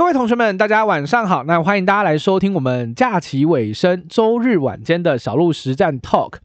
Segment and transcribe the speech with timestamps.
[0.00, 1.44] 各位同学们，大家晚上好。
[1.44, 6.36] 那欢迎大家来收听我们假期尾声周日晚间的小路实战 Talk。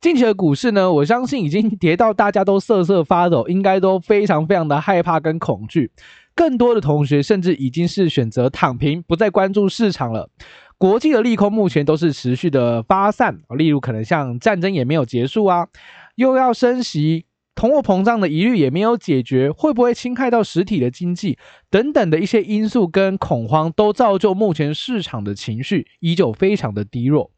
[0.00, 5.92] 近期的股市呢，我相信已经跌到大家都瑟瑟发抖，应该都非常非常的害怕跟恐惧。
[6.34, 10.30] 更多的同学甚至已经是选择躺平，不再关注市场了。
[10.78, 15.68] 国际的利空目前都是持续的发散，例如可能像战争也没有结束啊，
[16.14, 17.26] 又要升息。
[17.54, 21.38] 通货膨胀的疑虑也没有解决，会不会侵害到实体的经济
[21.70, 27.30] 等等的一些因素跟恐慌，都造就目前市场的情绪依旧非常的低落。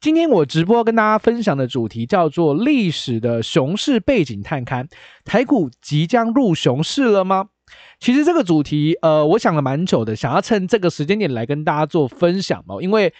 [0.00, 4.86] 今天我直播跟大家分享的主题叫做历史的熊市背景探勘，
[5.24, 7.48] 台股即将入熊市了吗？
[7.98, 13.12] 其实这个主题，呃，我想了蛮久的，想要趁这个时间点来跟大家做分享哦，因为。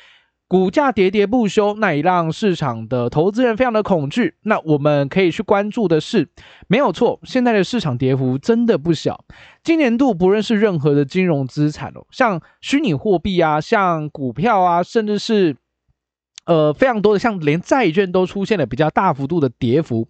[0.52, 4.34] 股价跌跌不休，那也让市场的投资人非常的恐惧。
[4.42, 6.28] 那我们可以去关注的是，
[6.69, 9.25] 没有错，现在的市场跌幅真的不小。
[9.65, 15.56] 今年度不论是任何的金融资产哦，像虚拟货币啊，像股票啊，甚至是
[16.44, 20.06] 呃非常多的，像连债券都出现了比较大幅度的跌幅，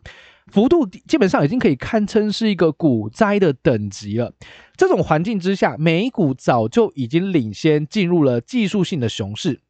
[0.49, 4.33] 幅度基本上已经可以堪称是一个股灾的等级了。
[4.77, 9.61] 这种环境之下，美股早就已经领先进入了技术性的熊市。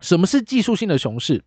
[0.00, 1.42] 什么是技术性的熊市？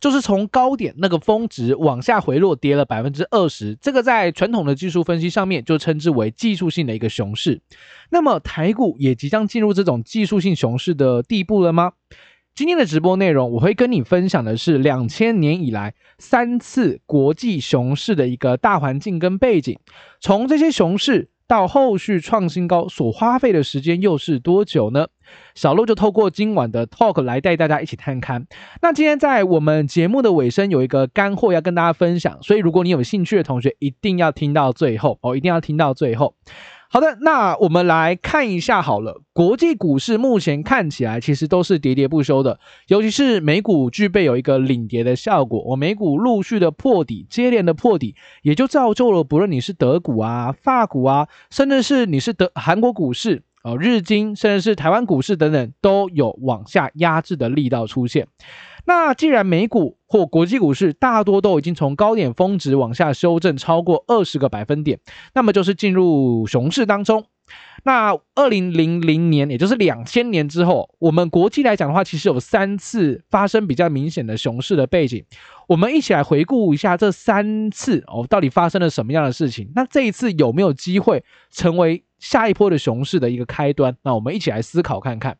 [0.00, 7.60] 就是从高点那个峰值往下回落，跌了百分之二十，这个在传统的技术分析上面就称之为技术性的一个熊市。
[8.10, 11.92] 那么台股也即将进入这种技术性熊市的地步了吗？
[12.54, 19.78] 今天的直播内容，我会跟你分享的是两千年以来三次国际熊市的一个大环境跟背景，
[20.20, 21.30] 从这些熊市。
[21.48, 25.08] 到后续创新高所花费的时间又是多久呢？
[25.54, 28.46] 小路就透过今晚的 talk 来带大家一起探看。
[28.82, 36.34] 那今天在我们节目的尾声有一个干货要跟大家分享，所以如果你有兴趣的同学，一定要听到最后哦，一定要听到最后。
[36.90, 39.20] 好的，那我们来看一下好了。
[39.34, 45.62] 国际股市目前看起来其实都是喋喋不休的，尤其是美股具备有一个领跌的效果。
[45.66, 58.26] 我美股陆续的破底，接连的破底，也就造就了不论你是德股啊、法股啊，甚至是你是德韩国股市哦、日经，甚至是台湾股市等等，都有往下压制的力道出现。
[58.86, 64.98] 那既然美股或国际股市大多都已经从高点峰值往下修正超过二十个百分点，
[65.34, 67.26] 那么就是进入熊市当中。
[67.84, 75.24] 那二零零零年，也就是两千年之后，我们国际来讲的话，其实有三次发生比较明显的熊市的背景。
[75.66, 79.70] 我们一起来回顾一下这三次哦，到底发生了什么样的事情？
[79.74, 83.96] 那这一次有没有机会成为下一波的熊市的一个开端？
[84.02, 85.38] 那我们一起来思考看看。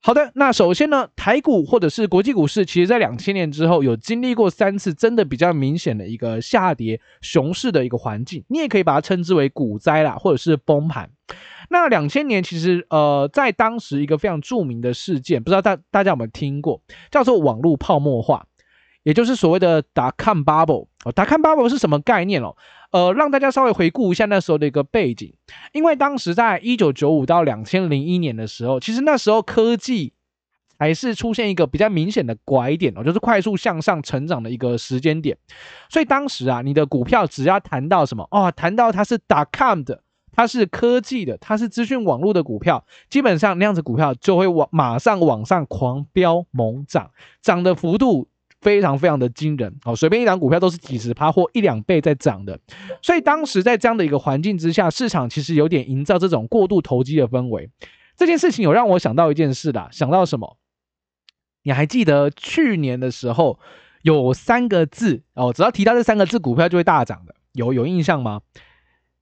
[0.00, 11.08] 好的，那首先呢，台股或者是国际股市，其实在两千年之后有经历过三次真的比较明显的一个下跌熊市的一个环境，你也可以把它称之为股灾啦，或者是崩盘。
[11.70, 18.46] 那两千年其实呃，在当时一个非常著名的事件，不知道大大家有没有听过，叫做网络泡沫化，
[19.04, 20.88] 也就是所谓的 dot com bubble。
[21.04, 22.56] 哦，dot com bubble 是什么概念哦？
[22.90, 25.32] 呃，让大家稍微回顾一下那时候的一个背景，
[25.72, 30.12] 因为当时在一九九五到两千零一年的时候，其实那时候科技
[30.78, 35.36] 还是出现一个比较明显的拐点哦，就是快速向上成长的一个时间点。
[35.88, 40.00] 所以当时啊，你的股票只要谈到什么哦，谈到它是 dot com 的，
[40.32, 47.10] 它是科技的，它是资讯网络的股票，基本上那样子股票就会往马上往上狂飙猛涨，
[47.42, 48.28] 涨的幅度。
[48.64, 52.58] 非常非常的惊人哦，随便一档股票都是几十趴或一两倍在涨的，
[53.02, 57.70] 所以当时在这样的一个环境之下，市场其实有点营造这种过度投机的氛围。
[58.16, 60.56] 这件事情有让我想到一件事啦，想到什么？
[61.62, 63.60] 你还记得去年的时候
[64.00, 68.40] 有三个字哦，只要提到这三个字，股票就会大涨的，有有印象吗？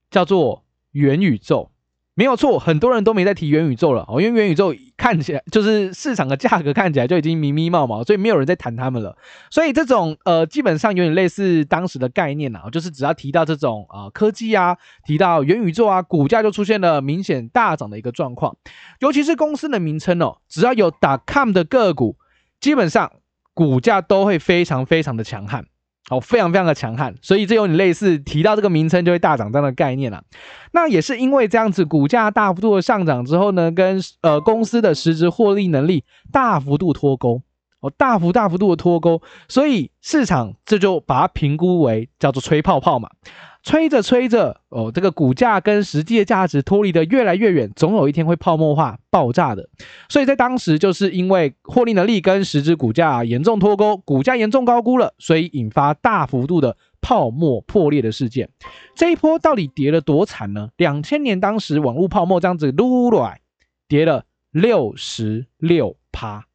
[0.08, 1.71] 叫做元宇宙。
[2.14, 9.16] 没有错，很多人都没在提元宇宙了哦，因为元宇宙看起来就是市场的价格看起来就已经迷迷茫茫，所以没有人在谈他们了。
[9.50, 18.54] 所以这种呃，基本上有点类似当时的概念啊，就是只要提到这种啊、科技啊，提到元宇宙啊，股价就出现了明显大涨的一个状况。
[19.00, 22.16] 尤其是公司的名称哦，只要有打 .com 的个股，
[22.60, 23.10] 基本上
[23.54, 25.64] 股价都会非常非常的强悍。
[26.10, 30.22] 哦，非常非常的强悍，所以这有你类似提到这个名称就会大涨这样的概念了。
[30.72, 37.42] 那也是因为这样子，股价大幅度的上涨之后呢，跟呃公司的实质获利能力大幅度脱钩，
[37.80, 43.08] 哦，大幅大幅度的脱钩，所以市场这就把它评估为叫做吹泡泡嘛。
[43.62, 49.68] 吹着吹着，哦，这个股价跟实际的价值脱离得越来越远，总有一天会泡沫化爆炸的。
[50.08, 58.50] 所以在当时，就是因为获利能力跟实质股价严重脱钩，股价严重高估了，所以引发大幅度的泡沫破裂的事件。
[58.96, 60.70] 这一波到底跌了多惨呢？
[60.76, 63.40] 两千年当时网络泡沫这样子撸来，
[63.86, 66.46] 跌了六十六趴。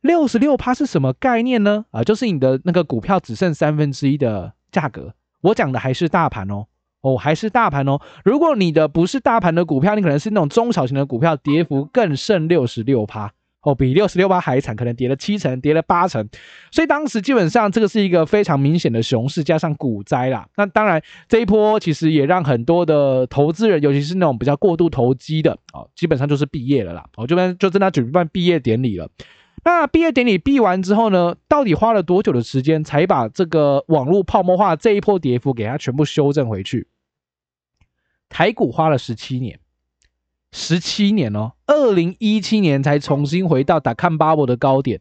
[0.00, 1.86] 六十六趴是什么概念呢？
[1.90, 5.14] 啊，就是你的那个股票只剩三分之一的价格。
[5.42, 6.66] 我讲的还是大盘哦，
[7.02, 8.00] 哦，还是大盘哦。
[8.24, 13.30] 如果你的不是大盘的股票，你可能是那种中小型的股票，跌幅更胜六十六趴。
[13.64, 16.28] 哦，比六十六趴还惨，可能跌了七成，跌了八成，
[16.72, 20.48] 所以当时基本上这个是一个非常明显的熊市加上股灾啦。
[20.56, 27.04] 那当然这一波其实也让很多的投资人，尤其是那种比较过度投机的，哦，基本上就是毕业了啦。
[27.16, 29.08] 哦，这边就正在举办毕业典礼了。
[29.64, 36.88] 那毕业典礼毕完之后呢，到底花了多久的时间才把这个网络泡沫化这一波跌幅给它全部修正回去？
[38.28, 39.58] 台股花了十七年。
[40.54, 45.00] 十七年哦，二零一七年才重新回到 dot-com bubble 的高点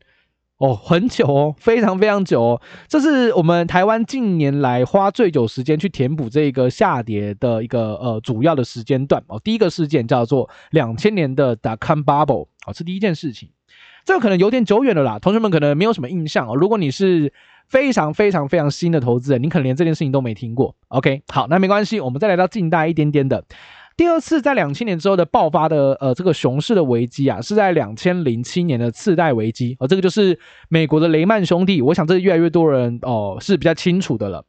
[0.55, 2.61] 哦，很久哦，非常非常久哦。
[2.87, 9.41] 这是我们台湾近年来花最久时间去填补这个下跌的一个呃主要的时间段哦。
[9.43, 13.49] 第一个事件叫做两千年的 dot-com bubble 哦，是第一件事情。
[14.05, 16.55] 这个可能有点久远了啦，同学们可能没有什么印象哦。
[16.55, 17.31] 如果你是
[17.67, 20.75] 非常非常非常新的投资人，你可能连这件事情都没听过。
[20.89, 23.43] OK，好，那没关系，我们再来到近代一点点的。
[23.97, 30.39] 第二次在两千年之后的爆发的呃这个熊市的危机啊，是在两千零七年的次贷危机，而、哦、这个就是
[30.69, 31.81] 美国的雷曼兄弟。
[31.81, 34.43] 我想这越来越多人哦是比较清楚的了。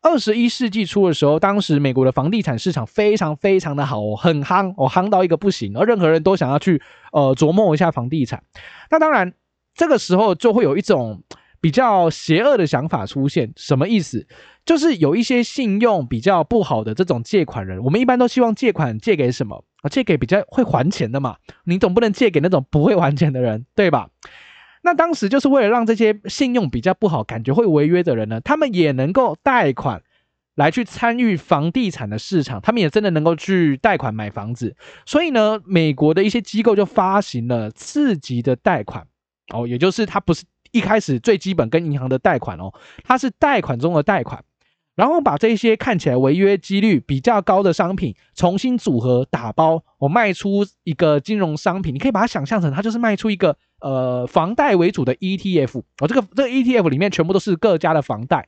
[0.00, 6.80] 二十一世纪初的时候，当时美国的房地产市场非常非常的好，很夯哦，夯到一个不行，而任何人都想要去
[7.12, 8.42] 呃琢磨一下房地产。
[8.90, 9.32] 那当然
[9.74, 11.22] 这个时候就会有一种
[11.60, 14.26] 比较邪恶的想法出现，什么意思？
[14.64, 19.88] 就是有一些信用比较不好的这种借款人，我们一般都希望借款借给什么啊？
[19.88, 21.36] 借给比较会还钱的嘛。
[21.64, 24.10] 你总不能借给那种不会还钱的人，对吧？
[24.82, 30.02] 那当时就是为了让这些信用比较不好、感觉会违约的人呢，他们也能够贷款
[30.54, 34.74] 来去参与房地产的市场，他们也真的能够去贷款买房子。
[35.04, 39.06] 所以呢，美国的一些机构就发行了次级的贷款
[39.52, 42.72] 哦，也就是它不是一开始最基本跟银行的贷款哦，
[43.04, 44.42] 它是贷款中的贷款。
[44.98, 58.44] 然后把这些看起来违约几率比较高的商品重新组合打包，我卖出一个金融商品，你可以把它想象成它就是卖出一个呃房贷为主的 ETF，哦，这个这个 ETF 里面全部都是各家的房贷，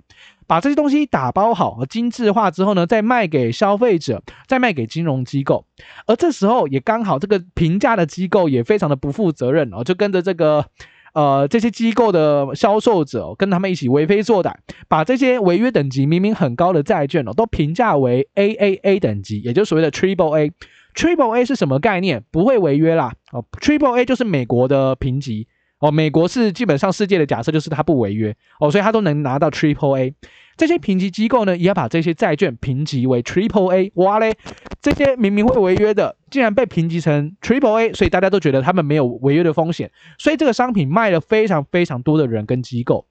[0.49, 5.65] 把这些东西打包好和精致化之后呢，再卖给消费者，再卖给金融机构，
[6.09, 10.67] 而这时候也刚好这个评价的机构也非常的不负责任哦，就跟着这个。
[11.13, 14.55] 呃，这些机构的销售者跟他们一起为非作歹，
[14.89, 20.53] 把这些违约等级明明很高的债券哦，都评价为 AAA 等级，也就是所谓的 Triple A。
[20.93, 22.25] Triple A 是什么概念？
[22.33, 23.13] 不会违约啦。
[23.31, 25.47] 哦，Triple A 就是美国的评级
[25.81, 30.15] 哦，美国是基本上世界的假设就是它不违约哦，所以它都能拿到 Triple A。
[30.57, 33.91] 这些评级机构呢，也要把这些债券评级为 Triple A。
[33.95, 34.35] 哇嘞，
[34.83, 43.07] 这些明明会违约的，竟然被评级成 Triple A，所以大家都觉得他们没有违约的风险，所以这个商品卖了非常非常多的人跟机构，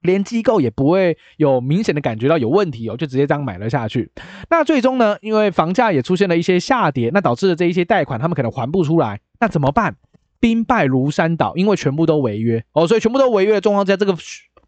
[0.00, 4.10] 连机构也不会有明显的感觉到有问题哦，就直接这样买了下去。
[4.48, 9.96] 那最终呢，因为房价也出现了一些下跌，那导致了这一些贷款他们可能还不出来，那怎么办？
[10.40, 14.16] 兵败如山倒，因为全部都违约哦，所以全部都违约的状况下，这个。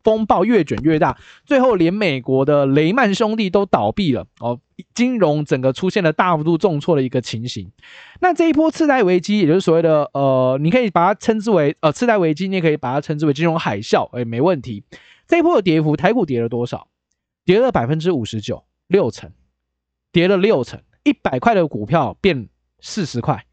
[0.05, 1.17] 风暴越卷越大，
[1.47, 4.59] 最后连美国的雷曼兄弟都倒闭了哦，
[4.95, 7.71] 金融整个出现了大幅度重挫的一个情形。
[8.21, 14.83] 那这一波次贷危机，也就是所谓的呃，你可以把它称之为呃次贷危机，你也可以把它称之为金融海啸，哎，没问题。
[15.29, 16.89] 这一波的跌幅，台股跌了多少？
[17.45, 19.31] 跌了百分之五十九，六成，
[20.11, 22.49] 跌了六成，一百块的股票变
[22.81, 23.47] 四十块。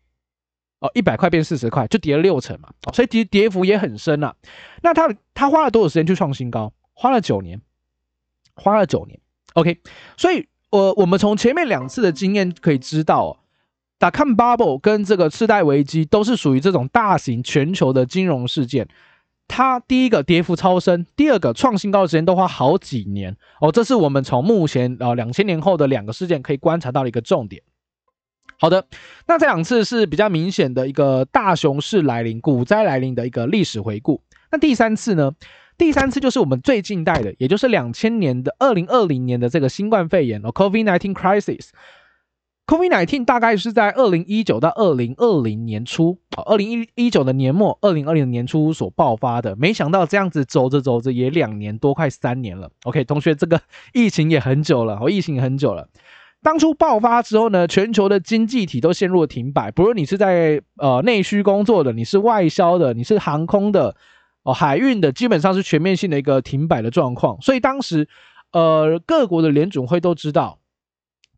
[0.79, 4.33] 哦，一百块变四十块，就跌了六成嘛，所以跌跌幅也很深啊。
[4.81, 6.71] 那他他花了多少时间去创新高？
[6.93, 7.61] 花了九年，
[8.55, 9.19] 花了九年。
[9.53, 9.79] OK，
[10.15, 13.31] 所以呃，我们从前面两次的经验可以知道哦
[13.99, 18.87] ，dot-com bubble 跟这个次贷危机都是属于这种大型全球的金融事件。
[19.47, 23.71] 它第一个跌幅超深，第二个创新高的时间都花好几年哦。
[23.71, 27.63] 这是我们从目前呃两千年后的两个事件可以观察到的一个重点。
[28.59, 28.85] 好的，
[29.25, 34.21] 那这两次是比较明显的一个大熊市来临、股灾来临的一个历史回顾。
[34.51, 35.31] 那第三次呢？
[35.77, 41.69] 第三次就是我们最近代的，也就是两千年的二零二零年的这个新冠肺炎哦，COVID-19 crisis。
[42.67, 49.55] COVID-19 大概是在二零一九到二零二零年初，二零一一九的年末，二零二零年初所爆发的。
[49.55, 52.69] 没想到这样子走着走着也两年多，快三年了。
[52.83, 53.61] OK，同学，这个
[53.93, 55.87] 疫情也很久了，哦，疫情也很久了。
[56.41, 59.69] 当初爆发之后呢，全球的经济体都陷入了停摆。
[59.71, 63.95] 不论你是在呃内需工作的，你是外销的，你是航空的，
[64.43, 67.41] 哦海运的，基本上是全面性的一个停摆的状况。
[67.41, 68.07] 所以当时，
[68.53, 70.58] 呃各国的联准会都知道，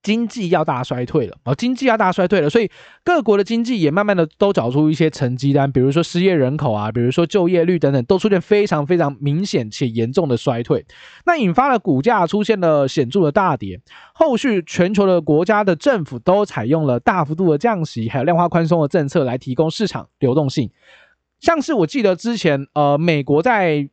[0.03, 2.69] 经济要大衰退了哦，经济要大衰退了，所以
[3.03, 10.83] 各国的经济也慢慢的都找出一些成绩单，比如说失业人口啊，比如说就业率等等，都出现非常非常明显且严重的衰退，
[11.25, 13.79] 那引发了股价出现了显著的大跌。
[14.13, 20.71] 后续全球的国家的政府都采用了大幅度的降息，还有量化宽松的政策来提供市场流动性。
[21.39, 23.87] 像是我记得之前呃，美国在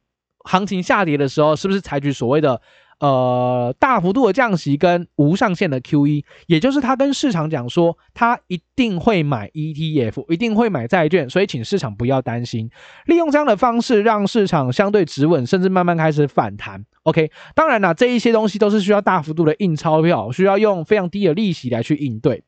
[0.45, 2.63] 行情下跌的时候，是不是采取所谓的？
[3.01, 12.69] 呃，大幅度的降息跟无上限的 QE，也就是他跟市场讲说，他一定会买 ETF，一定会买债券，所以请市场不要担心，
[13.07, 16.85] 利用这样的方式让市场相对止稳，甚至慢慢开始反弹。
[17.05, 22.43] OK，当然啦，这一些东西都是需要大幅度的印钞票，需要用非常低的利息来去应对。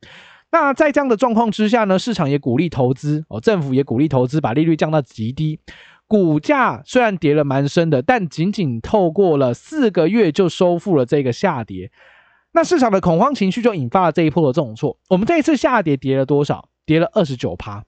[0.52, 5.60] 那在这样的状况之下呢，市场也鼓励投资哦，政府也鼓励投资，把利率降到极低。
[6.10, 11.92] 股价虽然跌了蛮深的，但仅仅透过了四个月就收复了这个下跌。
[12.50, 14.98] 那市场的恐慌情绪就引发了这一波的重挫。
[15.08, 16.68] 我们这一次下跌跌了多少？
[16.84, 17.84] 跌了二十九趴，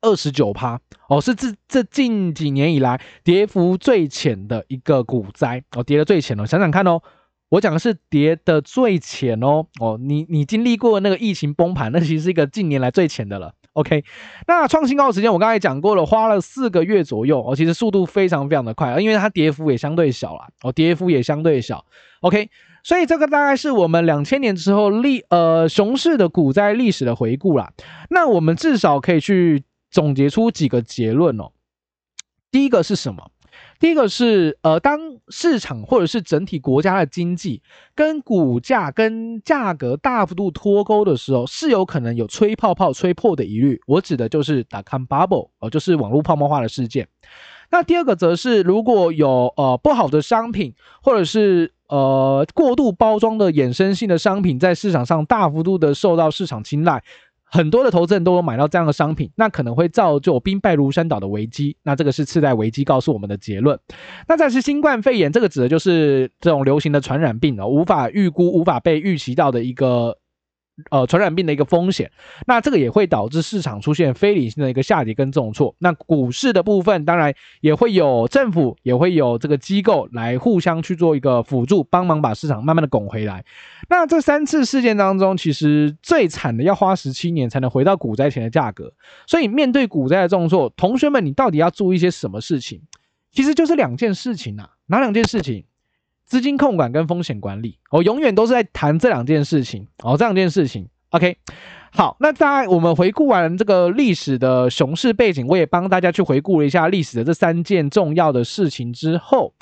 [0.00, 6.44] 二十九趴哦，是这这近几年以来跌幅最浅的一个股灾哦，跌得最浅了。
[6.44, 7.00] 想想看哦，
[7.50, 13.54] 我讲的是跌得最浅哦哦，你你经历过那个疫情崩盘，那其实是一个近年来最浅的了。
[13.74, 14.04] OK，
[14.46, 21.84] 那创新高的时间我刚才讲过了，花了四个月左右哦，其实速度非常非常的快，因为它跌幅也相对小啦，哦，跌幅也相对小。
[22.20, 22.48] OK，
[22.84, 27.72] 所以这个大概是我们两千年之后历呃熊市的股灾历史的回顾啦。
[28.10, 31.50] 那我们至少可以去总结出几个结论哦。
[32.52, 33.30] 第一个是什么？
[33.80, 37.60] 第一个是，呃，当市场或者是整体国家的经济
[37.94, 43.80] 跟股价跟价格大幅度脱钩的时候，是有可能有吹泡泡吹破的疑虑。
[43.86, 47.08] 我指的就是 dot-com bubble，哦，就是网络泡沫化的事件。
[47.70, 57.02] 那第二个则是，如果有呃不好的商品，或者是呃过度包装的衍生性的商品在市场上大幅度的受到市场青睐。
[57.54, 61.76] 很多的投资人都有买到这样的商品，那可能会造就兵败如山倒的危机。
[61.84, 63.78] 那这个是次贷危机告诉我们的结论。
[64.26, 70.18] 那再是新冠肺炎，这个指的就是这种流行的传染病啊，无法预估、无法被预期到的一个。
[70.90, 72.10] 呃，传染病的一个风险，
[72.46, 75.72] 那这个也会导致市场出现非理性的一个下跌跟重挫。
[75.78, 83.44] 那股市的部分，当然也会有政府，也会有这个机构来互相去做一个辅助，帮忙把市场慢慢的拱回来。
[83.88, 88.92] 那这三次事件当中，其实最惨的要花十七年才能回到股灾前的价格。
[89.28, 92.80] 所以面对股灾的重挫，同学们，你到底要注意一些什么事情？
[93.30, 95.64] 其实就是两件事情啊，哪两件事情？
[96.24, 100.88] 资金控管跟风险管理，我永远都是在谈这两件事情哦，这两件事情。
[101.10, 101.36] OK，
[101.92, 109.52] 好，那在我们回顾完这个历史的熊市背景，我也帮大家去回顾了一下历史的这三件重要的事情之后，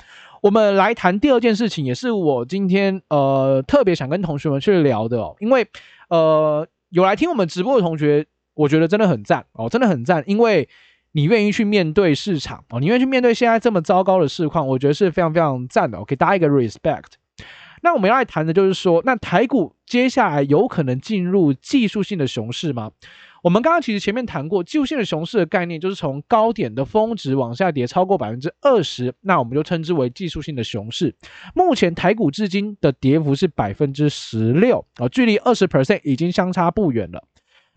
[0.41, 5.67] 我们来谈第二件事情，也是我今天呃特别想跟同学们去聊的哦，因为
[6.09, 10.67] 呃有来听我们直播的同学，我觉得真的很赞哦，真的很赞，因为。
[11.13, 16.03] 你愿意去面对市场哦，你愿意去面对现在这么糟糕的市况，我觉得是非常非常赞的。
[16.05, 17.13] 给大家一个 respect。
[17.81, 22.91] 那我们要来谈的就是说，那台股接下来有可能进入技术性的熊市吗？
[23.43, 31.13] 我们刚刚其实前面谈过技术性的熊市的概念，就是从高点的峰值往下跌超过百分之二十，那我们就称之为技术性的熊市。
[31.53, 37.21] 目前台股至今的跌幅是百分之十六啊，距离二十 percent 已经相差不远了。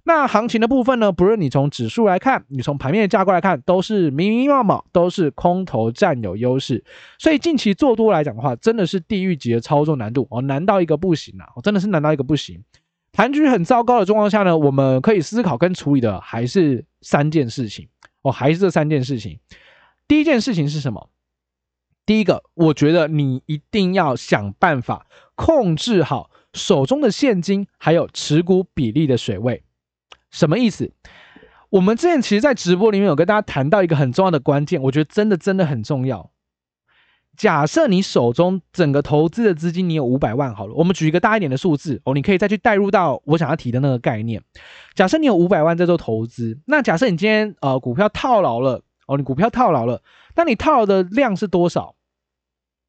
[0.09, 1.11] 那行情的部分呢？
[1.11, 6.85] 不论你从指数来看，你从盘面的架构来看，都是明明白白，都是空头占有优势。
[7.19, 11.49] 所以近期做多来讲的话，真的是地狱级的操作难度哦，难到一个不行啊！
[11.61, 12.63] 真的是难到一个不行。
[13.11, 17.89] 盘局很糟糕的状况下呢，我们可以思考跟处理的还是三件事情
[18.23, 19.41] 哦，还是这三件事情。
[20.07, 21.11] 第一件事情是什么？
[22.05, 29.65] 第一个，我觉得你一定要想办法控制好手中的现金还有持股比例的水位。
[30.37, 30.93] 什么意思？
[31.71, 36.31] 我们之前其实，在直播里面有跟大家谈到一个很重要的关键，我觉得真的真的很重要。
[37.39, 44.43] 假设你手中整个投资的资金，你有五百万好了，我们举一个大一点的数字哦，你可以再去带入到我想要提的那个概念。
[44.95, 50.03] 假设你有五百万在做投资，那假设你今天呃股票套牢了哦，你股票套牢了，
[50.35, 51.95] 那你套牢的量是多少？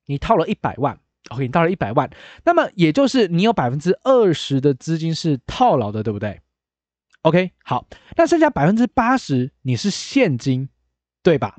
[0.06, 1.00] 你套了一百万
[1.30, 2.10] ，OK，你套了一百万，
[2.44, 6.42] 那么也就是你有百分之二十的资金是套牢的，对不对
[7.28, 10.70] ？OK，好，那剩下百分之八十你是现金，
[11.22, 11.58] 对吧？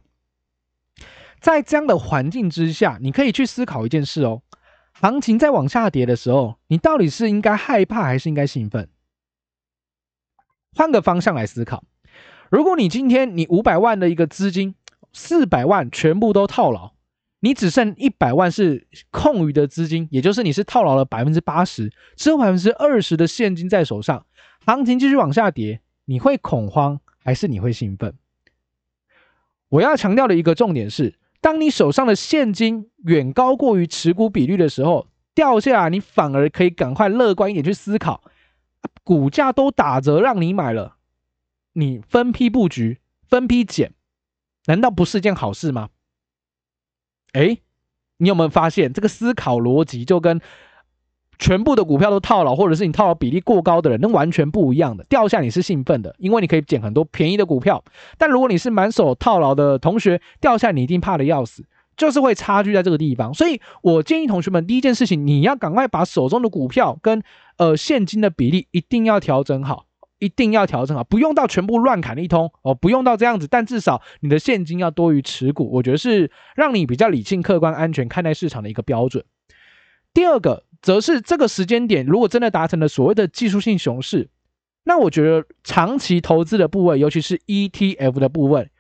[1.41, 4.41] 在这样的环境之下，你可以去思考一件事哦。
[4.93, 8.89] 行情在往下跌的时候，你到底是应该害怕还是应该兴奋？
[10.75, 11.85] 换个方向来思考，
[12.51, 14.75] 如果你今天你五百万的一个资金，
[15.13, 16.93] 四百万全部都套牢，
[17.41, 24.25] 你只剩一百万是空余的资金，也就是你是套牢了百分之八十，只有百分之二十的现金在手上，
[24.69, 28.15] 行情继续往下跌，你会恐慌还是你会兴奋？
[29.71, 38.23] 我要强调的一个重点是，当你手上的现金远高过于持股比率的时候，掉下来你反而可以赶快乐观一点去思考，
[39.03, 40.99] 股价都打折让你买了，
[41.73, 43.95] 你分批布局、分批减，
[44.67, 45.89] 难道不是一件好事吗？
[47.33, 47.57] 哎，
[48.19, 50.39] 你有没有发现这个思考逻辑就跟
[51.39, 55.05] 全部的股票都套牢，或者是你套牢比例过高的人，那完全不一样的。
[55.09, 57.83] 掉下你是兴奋的，因为你可以捡很多便宜的股票。
[58.17, 61.65] 但如果你是满手套牢的同学，掉下你一定怕得要死，
[61.97, 63.33] 就是会差距在这个地方。
[63.33, 67.23] 所以我建议同学们，第一件事情，你要赶快把手中的股票跟
[67.57, 69.85] 呃现金的比例一定要调整好。
[70.21, 79.25] 一定要调整好，不用到全部乱砍一通哦，不用到这样子，但至少你的现金要多于持股，我觉得是让你比较理性、客观、安全看待市场的一个标准。
[80.13, 84.31] 第二个，则是这个时间点，如果真的达成了所谓的技术性熊市，
[84.85, 88.71] 那我觉得长期投资的部位，尤其是 ETF 的部分，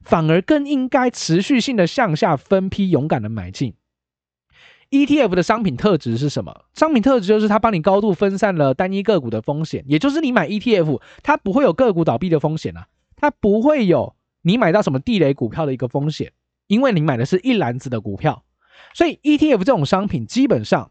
[0.00, 3.74] 反而更应该持续性的向下分批勇敢的买进。
[4.90, 6.64] ETF 的商品特质是什么？
[6.74, 16.32] 商品特质就是它帮你高度分散了单一个股的风险，也就是你买 ETF，它不会有个股倒闭的风险啊，它不会有你买到什么地雷股票的一个风险，
[16.66, 18.44] 因为你买的是一篮子的股票，
[18.92, 20.90] 所以 ETF 这种商品基本上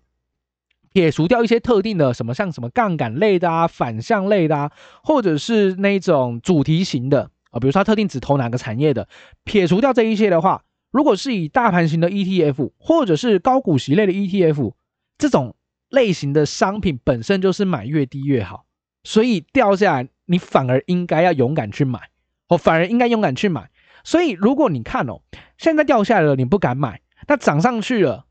[0.93, 4.71] 撇除掉一些特定的什么像什么杠杆类的啊、反向类的啊，
[5.03, 9.07] 或者是那种主题型的啊，比如说它特定只投哪个产业的，
[9.43, 10.63] 撇除掉这一些的话。
[10.91, 14.74] 如果是以大盘型的 ETF，或者是高股息类的 ETF，
[15.17, 15.55] 这种
[15.88, 18.65] 类型的商品本身就是买越低越好，
[19.05, 22.10] 所以掉下来你反而应该要勇敢去买，
[22.50, 23.69] 哦，反而应该勇敢去买。
[24.03, 25.21] 所以如果你看哦，
[25.57, 28.25] 现在掉下来了你不敢买，那涨上去了，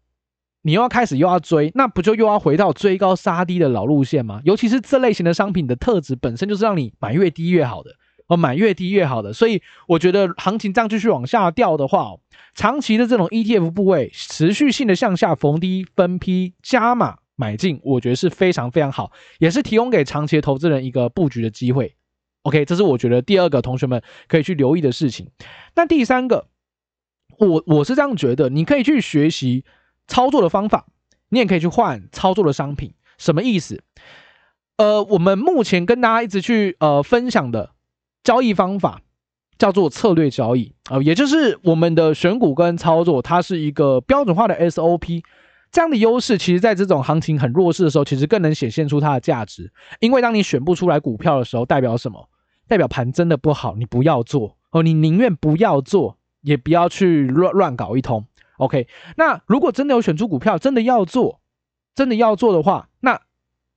[0.62, 4.40] 你又要开始又要追，那不就又要回到追高杀低的老路线吗？
[4.44, 7.90] 尤其是这类型的商品的特质本身就是让你买越低越好的。
[8.26, 12.14] 哦，买越低越好的，所以我觉得行情这样继续往下掉的话，
[12.54, 21.96] 长期的这种 ETF 部位持续性的向下逢低分批加码买进，我觉得是非常非常好，也是提供给长期的投资人一个布局的机会。
[22.42, 25.28] OK，这是我觉得第二个同学们可以去留意的事情。
[25.74, 26.46] 那第三个，
[27.36, 29.64] 我我是这样觉得，你可以去学习
[30.10, 30.84] 操作的方法，
[31.30, 32.92] 你也可以去换操作的商品。
[33.16, 33.82] 什么意思？
[34.76, 37.70] 呃，我们目前跟大家一直去呃分享的。
[38.22, 39.00] 交易方法
[39.56, 45.22] 叫做策略交易啊，也就是我们的选股跟操作，它是一个标准化的 SOP。
[45.72, 49.72] 这样的优势，其实在这种行情很弱势的时候，其实更能显现出它的价值。
[50.00, 52.28] 因为当你选不出来股票的时候，代表什么？
[52.68, 58.26] 代表盘真的不好，你不要做哦，你宁愿不要做，也不要去乱乱搞一通。
[58.60, 61.40] OK，那如果真的有选出股票，真的要做，
[61.94, 63.20] 真的要做的话，那。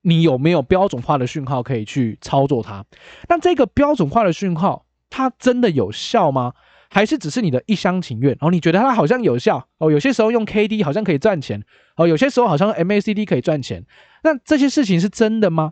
[0.06, 2.84] 你有没有标准化的讯号可以去操作它？
[3.30, 6.56] 那这个标准化的讯号，它真的有效吗？
[6.90, 8.36] 还是只是你的一厢情愿？
[8.42, 11.64] 哦，你觉得它好像有效哦，有些时候用 KD 好像可以赚钱
[11.96, 13.86] 哦，有些时候好像 MACD 可以赚钱。
[14.24, 15.72] 那这些事情是真的吗？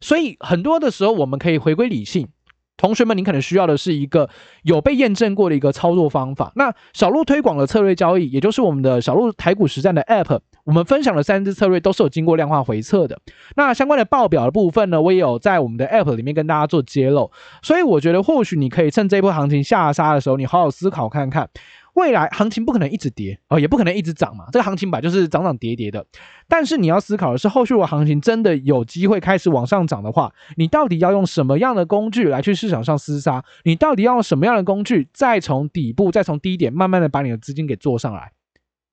[0.00, 2.30] 所以很多的时候，我们可以回归理性。
[2.76, 4.28] 同学们，你可能需要的是一个
[4.62, 6.52] 有被验证过的一个操作方法。
[6.56, 13.16] 那小鹿推广的策略交易，也就是我们的小鹿台股实战的 App，我们分享的三支策略都是有经过量化回测的。
[13.54, 17.30] 那相关的报表的部分呢，我也有在我们的 App 里面跟大家做揭露。
[17.62, 21.48] 所以我觉得，或许你可以趁这波行情下杀的时候，你好好思考看看。
[21.94, 24.46] 未来行情不可能一直跌哦，也不可能一直涨嘛。
[24.52, 26.04] 这个行情本来就是涨涨跌跌的。
[26.48, 33.42] 但是你要思考的是，后续的行情真的有机会开始往上涨的话，你到底要用什么样的工具来去市场上厮杀？
[33.62, 38.32] 你到底要用什么样的工具，再从底部，再从低点，慢慢的把你的资金给做上来？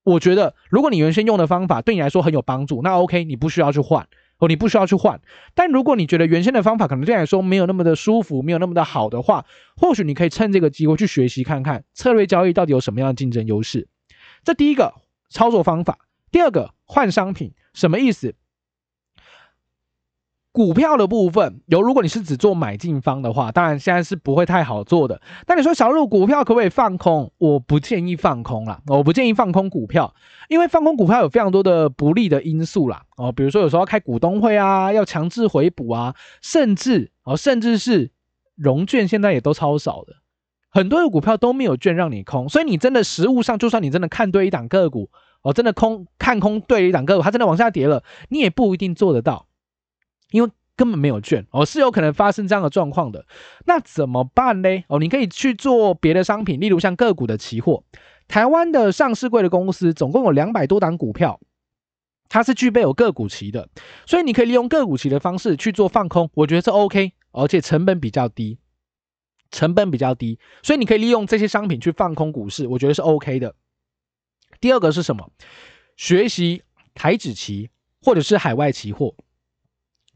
[0.03, 4.07] 我觉得，如果你原先用的方法对你来说很有帮助，那 OK，你不需要去换。
[4.39, 5.21] 哦，你不需要去换，
[5.53, 9.45] 但如果你觉得原先的方法可能对你来说没有那么的舒服，没有那么的好的话，
[9.77, 13.87] 或许你可以趁这个机会去学习看看策略交易到底有什么样的竞争优势。
[14.43, 14.95] 这第一个
[15.29, 18.35] 操作方法，第二个换商品，什么意思？
[20.53, 25.19] 股票的部分，有如果你是只做买进方的话，当然现在是不会太好做的。
[25.47, 27.31] 但你说小鹿股票可不可以放空？
[27.39, 30.13] 我不建议放空啦，我不建议放空股票，
[30.49, 33.01] 因为放空股票有非常多的不利的因素啦。
[33.17, 38.11] 哦，比如说有时候要开股东会啊，要强制回补啊，甚至哦，甚至是
[38.55, 40.13] 融券现在也都超少的，
[40.69, 45.09] 很多的股票都没有券让你空，所以你真的实物上，就算你真的看对一档个股，
[45.41, 49.47] 哦，真的空看空对一档个股，它真的往下跌了，你也不一定做得到。
[50.33, 53.25] 因为根本没有券哦，是有可能发生这样的状况的。
[53.65, 54.69] 那怎么办呢？
[54.87, 57.83] 哦，你可以去做别的商品，例如像个股的期货。
[58.27, 61.39] 台湾的上市柜的公司总共有两百多档股票，
[62.27, 63.69] 它是具备有个股期的，
[64.07, 68.57] 所以你可以利用个股期的方式去做放空，我觉得是 OK，而且成本比较低，
[69.51, 73.53] 成本比较低，所以你可以利用这些商品去放空股市，我觉得是 OK 的。
[74.59, 75.29] 第二个是什么？
[75.95, 76.63] 学习
[76.95, 77.69] 台指期
[78.01, 79.13] 或者是海外期货。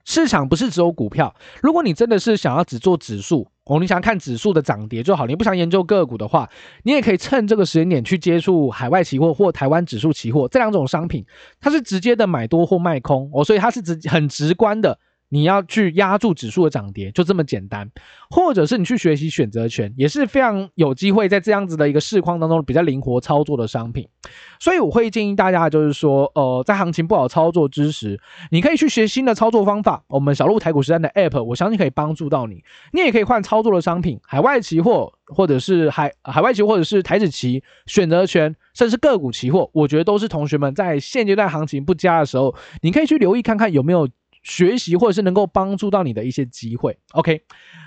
[0.08, 6.50] 市场不是只有股票，如果你真的是想要只做指数哦，你想看指数的涨跌就好，你不想研究个股的话，
[6.84, 11.26] 你也可以趁这个时间点去接触海外期货或台湾指数期货这两种商品，
[11.60, 14.98] 它是直接的买多或卖空哦，所以它是直很直观的。
[15.30, 17.90] 你要去压住指数的涨跌，就这么简单，
[18.30, 24.08] 或者是你去学习选择权，也是非常有机会在这样子的一个市况当中比较灵活操作的商品。
[24.60, 28.20] 所以我会建议大家，就是说，呃，在行情不好操作之时，
[28.52, 30.04] 你可以去学新的操作方法。
[30.08, 32.64] 我们小鹿台股实战的 App，我相信可以帮助到你。
[32.94, 44.08] 你也可以换操作的商品，海外期货，或者是海海外期，或者是台指期、选择权，甚至个股期货，我觉得都是同学们在现阶段行情不佳的时候，你可以去留意看看有没有。
[44.48, 47.44] 学习或者是能够帮助到你的一些机会，OK，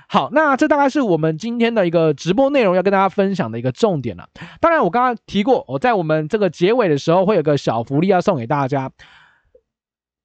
[0.08, 4.28] 好，那这大概是我们今天的一个直播内容要跟大家分享的一个重点了。
[4.60, 8.92] 当然，我刚刚提过，我在我们这个结尾的时候会有个小福利要送给大家，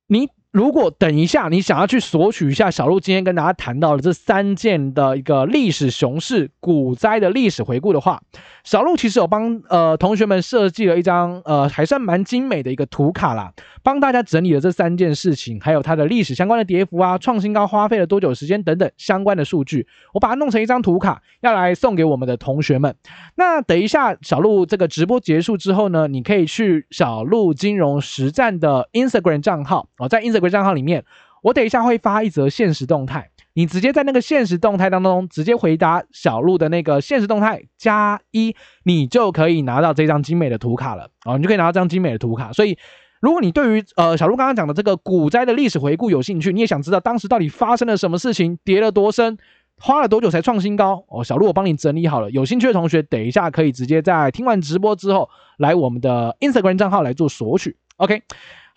[0.07, 0.29] 你。
[0.55, 8.21] 如果等一下你想要去索取一下小鹿今天跟大家谈到的这三件的一个历史熊市股灾的历史回顾的话，
[8.63, 13.51] 小鹿其实有帮呃同学们设计了一张呃还算蛮精美的一个图卡啦，
[13.83, 22.95] 帮大家整理了这三件事情，还有它的历史相关的跌幅啊、创新高花费了多久时间等等相关的数据，我把它弄成一张图卡，要来送给我们的同学们。
[23.35, 30.44] 那等一下小鹿这个直播结束之后呢，你可以去小鹿金融实战的 Instagram 账号哦，在 Instagram。
[30.49, 31.03] 账号里面，
[31.41, 41.37] 我等一下会发一则现实动态，你直接在那个现实动态当中直接回答小鹿的那个现实动态加一，你就可以拿到这张精美的图卡了啊！
[41.37, 42.51] 你就可以拿到这张精美的图卡。
[42.51, 42.77] 所以，
[43.21, 49.37] 如果你对于呃小鹿刚刚讲的这个股灾的历史回顾有兴趣，你也想知道当时到底发生了什么事情，跌了多深，
[49.79, 52.29] 花了多久才创新高哦，小鹿我帮你整理好了。
[52.31, 57.77] 有兴趣的同学，等一下可以直接在听完直播之后来我们的 Instagram 账号来做索取。
[57.97, 58.23] OK。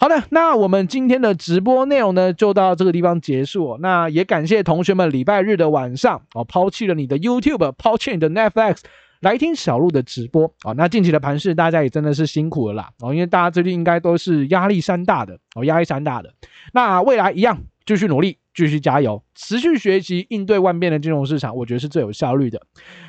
[0.00, 3.78] 好的，那我们今天的直播内容呢，就到这个地方结束哦。
[3.80, 8.78] 那也感谢同学们礼拜日的晚上哦，抛弃了你的 YouTube，抛弃你的 Netflix，
[9.18, 10.72] 来听小鹿的直播哦。
[10.74, 16.32] 那近期的盘势，大家也真的是辛苦了啦哦，因为大家最近应该都是压力山大的哦，压力山大的。
[16.72, 22.62] 那未来一样，继续努力，继续加油，持续学习，应对万变的金融市场，我觉得是最有效率的。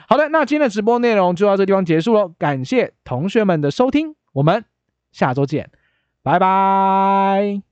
[0.08, 4.66] 好的，那今天的直播内容就到这地方结束喽，感谢同学们的收听，我们
[5.12, 5.70] 下周见。
[6.30, 7.69] 拜拜。